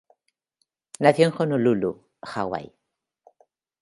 [0.97, 2.73] Nació en Honolulu, Hawái.